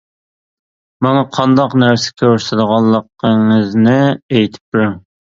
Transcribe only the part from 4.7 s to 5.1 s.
بېرىڭ.